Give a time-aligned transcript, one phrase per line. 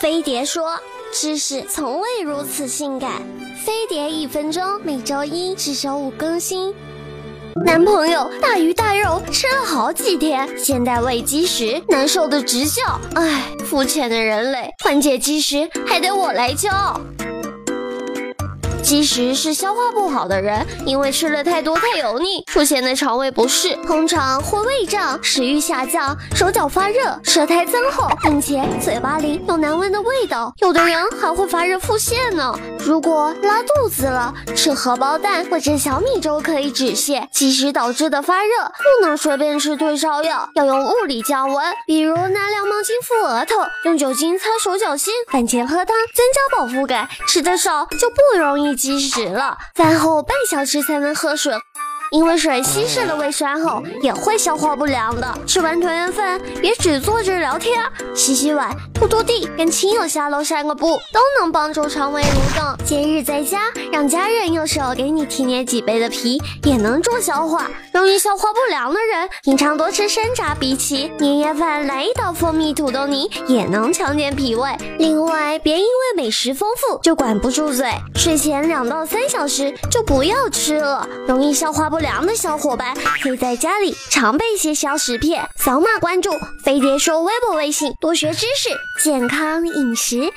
[0.00, 0.78] 飞碟说
[1.12, 3.10] ：“知识从未如此性感。”
[3.66, 6.72] 飞碟一分钟，每周一至周五更新。
[7.66, 13.00] 男朋友大鱼大肉吃了好几天，现在胃积食，难受的直叫。
[13.16, 17.00] 唉，肤浅的人类，缓解积食还得我来教。
[18.88, 32.58] 鸡食是消化不好的人，因为吃了太多太油腻，出现的肠胃不适，通常会胃胀、食欲下降、手脚发热、舌苔增厚，并且嘴巴里有难闻的味道，有的人还会发热腹泻呢。
[32.78, 37.28] 如果拉肚子了，吃荷包蛋或者小米粥可以止泻。
[37.30, 47.06] 鸡食导致的发热不能随便吃退烧药，要用物理降温，比如拿凉毛巾敷额头，用酒精擦手脚心，饭前喝汤增加饱腹感。
[47.28, 48.77] 吃的少就不容易。
[48.78, 51.52] 积食了，饭后半小时才能喝水。
[52.10, 55.38] 因为水稀释了胃酸后也会消化不良的。
[55.46, 57.82] 吃完团圆饭也只坐着聊天，
[58.14, 62.86] 洗洗碗、拖拖地、跟亲友下楼散个步，都能帮助肠胃蠕动。
[62.86, 63.60] 节日在家，
[63.92, 67.66] 让家人用手给你提捏几杯的皮，也能助消化。
[67.92, 74.70] 容易消化不良的人，平常多吃山楂、荸荠、年夜饭来一道蜂蜜土豆泥，也能强健脾胃。
[74.98, 81.97] 另外，别因为美食丰富就管不住嘴，睡前两到三小时就不要吃了，容易消化不。
[81.98, 86.30] 不良的小伙伴可以在家里常备一些消食片，扫码关注
[86.62, 88.68] 飞碟说微博、微信，多学知识，
[89.02, 90.32] 健康饮食。